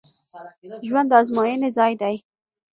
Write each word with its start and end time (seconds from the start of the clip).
ژوند 0.87 1.07
د 1.09 1.13
ازموینې 1.21 1.69
ځای 1.77 1.93
دی 2.01 2.15